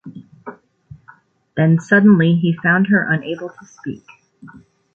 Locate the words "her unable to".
2.87-3.65